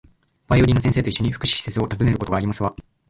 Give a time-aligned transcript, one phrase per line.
[0.47, 2.73] バイオリンの先生と一緒に、福祉施設を訪ねることがありますわ